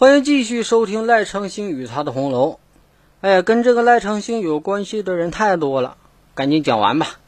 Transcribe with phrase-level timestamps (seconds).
[0.00, 2.60] 欢迎继续收听赖昌星与他的红楼。
[3.20, 5.96] 哎呀，跟这个赖昌星有关系的人太多了，
[6.36, 7.18] 赶紧讲完吧。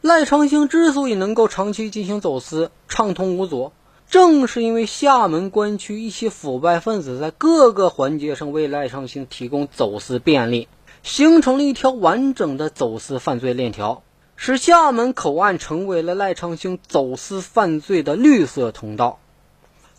[0.00, 3.70] 赖昌星之所以能够长期进行走私，畅通无阻，
[4.10, 10.66] 正是因为厦门关区一些腐败分子在各个环节上为赖昌星提供走私便利，
[11.04, 14.02] 形成了一条完整的走私犯罪链条，
[14.34, 19.20] 使厦门口岸成为了赖昌星走私犯罪的绿色通道。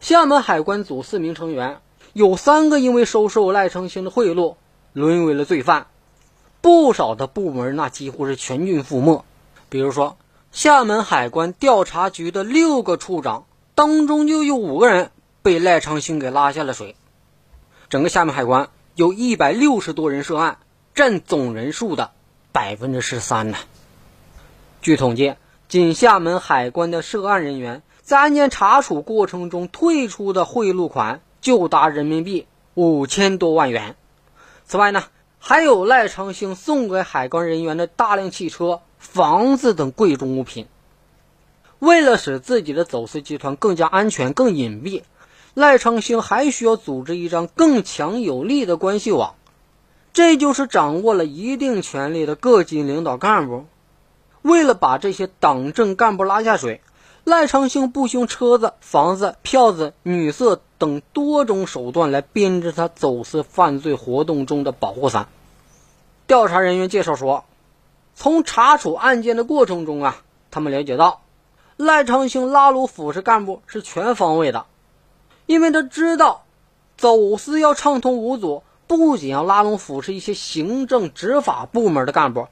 [0.05, 1.79] 厦门海关组四名成员。
[2.13, 4.55] 有三个因为收受赖昌星的贿赂，
[4.93, 5.87] 沦为了罪犯。
[6.61, 9.25] 不少的部门那几乎是全军覆没。
[9.67, 10.17] 比如说，
[10.51, 15.09] 厦门海关调查局的六个处长当中，就有五个人
[15.41, 16.95] 被赖昌星给拉下了水。
[17.89, 20.59] 整个厦门海关有一百六十多人涉案，
[20.93, 22.11] 占总人数的
[22.51, 23.57] 百分之十三呢。
[24.83, 25.33] 据统计，
[25.67, 31.19] 仅厦门海关的涉案人员在案件查处过程中退出的贿赂款。
[31.41, 33.95] 就达人民币五千多万元。
[34.65, 35.03] 此外呢，
[35.37, 40.65] 还有赖昌星送给海关人员的大量汽车、房子等贵重物品。
[41.77, 45.03] 为了使自己的走私集团更加安全、更隐蔽，
[45.53, 49.35] 赖昌星还需要组织一张更强有力的关系网。
[50.13, 53.65] 这就是掌握了一定权力的各级领导干部。
[54.41, 56.81] 为了把这些党政干部拉下水。
[57.25, 65.27] 赖昌星不惜用车子、房子、票子、女色等多种手段来编织他走私犯罪活动中的保护伞。
[66.27, 67.43] 调查人员介绍说，
[68.13, 71.21] 从查处案件的过程中啊，他们了解到，
[71.77, 74.67] 赖昌星拉拢腐蚀干部是全方位的，
[75.47, 76.43] 因为他知道，
[76.95, 82.49] 走私要畅通无阻，不仅要拉拢腐蚀一些行政执法部门的干部，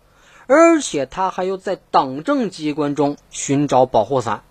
[0.47, 4.41] 而且他还要在党政机关中寻找保护伞。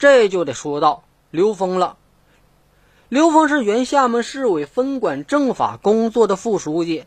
[0.00, 1.98] 这就得说到刘峰了。
[3.10, 7.04] 刘峰是原厦门市委分管政法工作的副书记。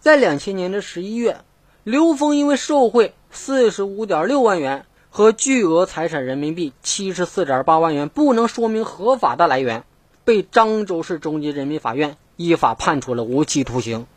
[0.00, 1.42] 在两千年的十一月，
[1.84, 9.84] 刘峰因为受贿四十五点六万元和巨额财产人民币七十四点八万元不能说明合法的来源，
[10.24, 14.08] 被漳州市中级人民法院依法判处了无期徒刑。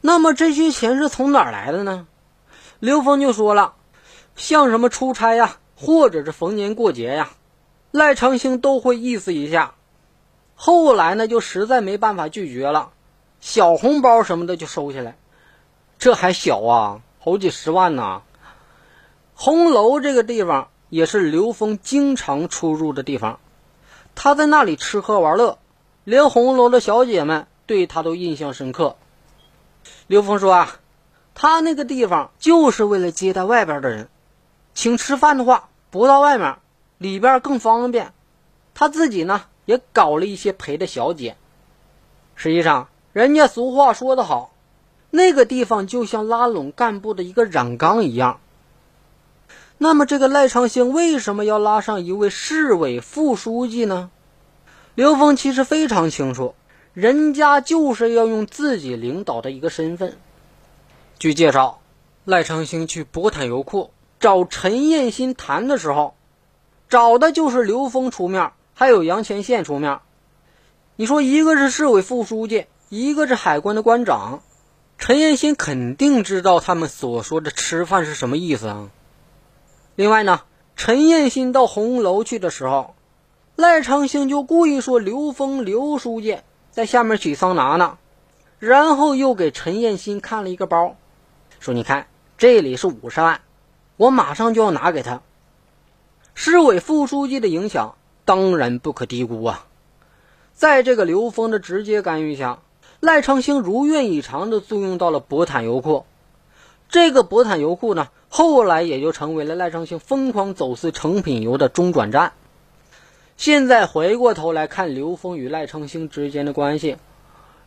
[0.00, 2.08] 那么这些钱是从哪儿来的呢？
[2.80, 3.74] 刘峰就说了，
[4.34, 5.58] 像什么出差呀。
[5.80, 7.30] 或者是逢年过节呀，
[7.90, 9.72] 赖昌星都会意思一下。
[10.54, 12.90] 后来呢，就实在没办法拒绝了，
[13.40, 15.16] 小红包什么的就收下来。
[15.98, 18.20] 这还小啊，好几十万呢。
[19.34, 23.40] 红楼这个地方也是刘峰经常出入的地方，
[24.14, 25.56] 他在那里吃喝玩乐，
[26.04, 28.96] 连红楼的小姐们对他都印象深刻。
[30.08, 30.76] 刘峰说啊，
[31.34, 34.10] 他那个地方就是为了接待外边的人，
[34.74, 35.69] 请吃饭的话。
[35.90, 36.56] 不到外面，
[36.98, 38.12] 里边更方便。
[38.74, 41.36] 他自己呢也搞了一些陪的小姐。
[42.34, 44.52] 实际上，人家俗话说得好，
[45.10, 48.40] 那个地方就像拉拢干部的一个染缸一样。
[49.76, 54.10] 那么，这个赖昌星为什么要拉上一位市委副书记呢？
[54.94, 56.54] 刘峰其实非常清楚，
[56.92, 60.18] 人家就是要用自己领导的一个身份。
[61.18, 61.80] 据介绍，
[62.24, 63.90] 赖昌星去博坦油库。
[64.20, 66.14] 找陈彦新谈的时候，
[66.90, 70.00] 找的就是刘峰出面，还有杨前线出面。
[70.96, 74.42] 你说一个是市委副书记，一个是海关的关长，
[74.98, 78.90] 陈彦新肯定知道他们所说的吃饭是什么意思啊。
[79.94, 80.42] 另外呢，
[80.76, 82.94] 陈彦新到红楼去的时候，
[83.56, 87.96] 赖昌星就故意说刘峰刘书记在下面洗桑拿呢，
[88.58, 90.96] 然后又给陈彦新看了一个包，
[91.58, 92.06] 说你看
[92.36, 93.40] 这里是五十万。
[94.00, 95.20] 我马上就要拿给他。
[96.32, 99.66] 市委副书记的影响当然不可低估啊！
[100.54, 102.60] 在这个刘峰的直接干预下，
[103.00, 106.06] 赖昌星如愿以偿地租用到了博坦油库。
[106.88, 112.32] 这个博坦油库呢，后来也就成为了赖昌星疯狂走私成品油的中转站。
[113.36, 116.96] 现在回过头来看刘峰与赖昌星之间的关系，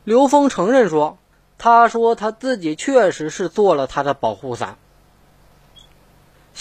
[0.04, 1.20] 刘峰承认说
[1.60, 4.80] ：“他说他自己确实是做了他的保护伞。”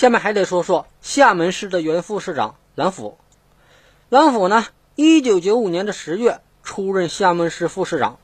[0.03, 3.19] 下面还得说说厦门市的原副市长蓝甫。
[4.09, 4.67] 蓝甫呢，
[4.97, 8.19] 一九九五年的十月出任厦门市副市长，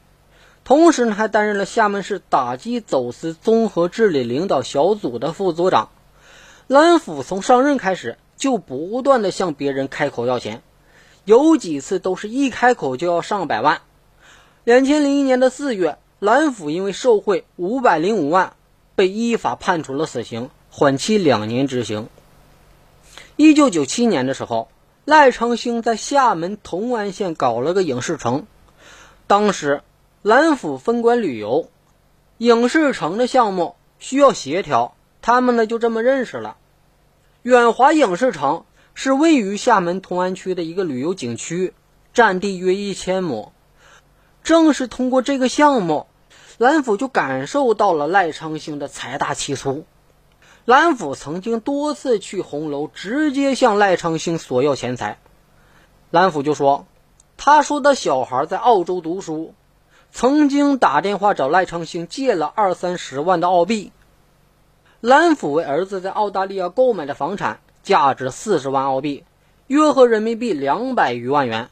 [0.65, 5.91] 同时呢还担任了厦门市打击走私综合治理领导小组的副组长。
[6.67, 10.63] 蓝甫从上任开始就不断的向别人开口要钱，
[11.25, 13.83] 有几次都是一开口就要上百万。
[14.65, 18.55] 两千零一年的四月，蓝甫因为受贿五百零五万，
[18.97, 20.51] 被依法判处了死刑。
[20.71, 22.09] 缓期两年执行。
[23.37, 24.69] 一九九七年的时候，
[25.05, 28.47] 赖昌星在厦门同安县搞了个影视城，
[29.27, 29.83] 当时
[30.23, 31.71] 蓝府分管旅游、
[32.39, 36.57] 影视城的项目需要协调，他们呢就这么认识了。
[37.43, 38.65] 远华影视城
[38.95, 41.73] 是位于厦门同安区的一个旅游景区，
[42.13, 43.53] 占地约一千亩。
[44.43, 46.07] 正是通过这个项目，
[46.59, 49.85] 蓝府就感受到了赖昌星的财大气粗。
[50.69, 55.19] 蓝府曾经多次去红楼，直接向赖昌星索要钱财。
[56.11, 56.85] 蓝府就说
[57.39, 59.55] ：“他说的小孩在澳洲读书，
[60.13, 63.93] 曾经打电话找赖昌星借了二三十万的澳币。”
[65.01, 69.25] 蓝府为儿子在澳大利亚购买的房产价值四十万澳币，
[69.69, 71.71] 约合人民币两百余万元，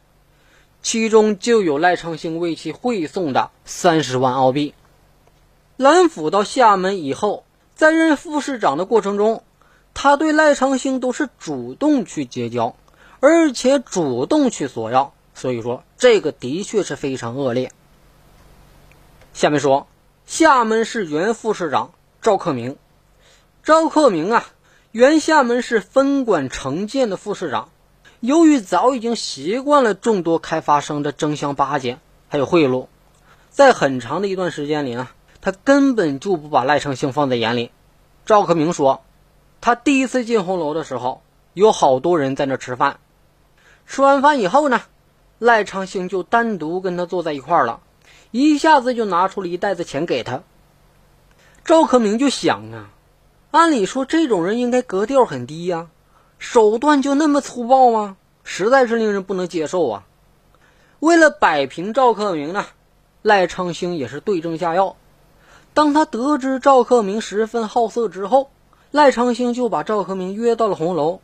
[0.81, 4.73] 其中就有赖昌星为其汇送的三十万澳币。
[5.77, 7.45] 蓝府到厦门以后，
[7.77, 9.45] 在任副市长的过程中，
[9.93, 12.75] 他对赖昌星都是主动去结交，
[13.21, 17.71] 而且主动去索要，所以说这个的确是非常恶劣。
[19.35, 19.87] 下面说，
[20.25, 21.93] 厦门市原副市长
[22.23, 22.79] 赵克明。
[23.63, 24.47] 赵克明啊，
[24.91, 27.69] 原厦门市分管城建的副市长，
[28.21, 32.87] 由于早已经习惯了众多开发商的争相巴结，还有贿赂，
[33.51, 35.09] 在很长的一段时间里呢，
[35.47, 37.71] 他根本就不把赖昌星放在眼里。
[38.25, 39.05] 赵克明说，
[39.61, 41.23] 他第一次进红楼的时候，
[41.55, 42.99] 有好多人在那吃饭，
[43.87, 44.83] 吃完饭以后呢，
[45.39, 47.79] 赖昌星就单独跟他坐在一块了，
[48.33, 50.43] 一下子就拿出了一袋子钱给他。
[51.65, 52.91] 赵克明就想啊。
[53.53, 55.87] 按理说，这种人应该格调很低呀，
[56.41, 58.17] 手段就那么粗暴吗？
[58.43, 60.07] 实在是令人不能接受啊！
[60.99, 62.67] 为了摆平赵克明呢，
[63.23, 64.97] 赖昌星也是对症下药。
[65.77, 68.49] 当他得知赵克明十分好色之后，
[68.93, 71.21] 赖昌星就把赵克明约到了红楼。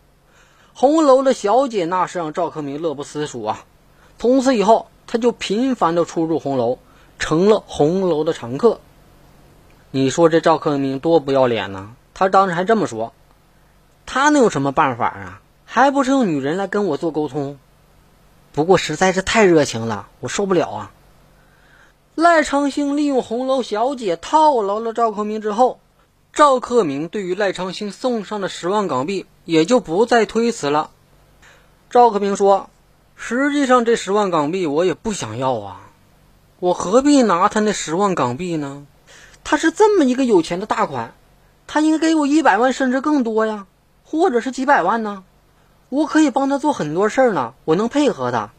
[0.75, 3.65] 红楼的小姐那是让赵克明乐不思蜀啊！
[4.19, 6.77] 从此以后，他就频繁的出入红楼，
[7.19, 8.81] 成了红楼的常客。
[9.91, 11.95] 你说这赵克明多不要脸呢？
[12.13, 13.15] 他当时还这么说
[14.05, 15.41] ：“他能有什么办法啊？
[15.65, 17.59] 还不是用女人来跟我做沟通？
[18.53, 20.91] 不过实在是太热情了，我受不了啊！”
[22.23, 25.81] 赖昌星利用红楼小姐套牢了赵克明之后，
[26.33, 30.91] 赵克明对于赖昌星送上的十万港币也就不再推辞了。
[31.91, 32.71] 赵克明说
[33.17, 35.81] ：“实际上这十万港币我也不想要啊，
[36.61, 38.87] 我何必拿他那十万港币呢？
[39.43, 41.15] 他是这么一个有钱的大款。”
[41.67, 43.67] 他应该给我一百万，甚至更多呀，
[44.05, 45.25] 或者是几百万呢？
[45.89, 48.53] 我可以帮他做很多事儿呢，我能配合他。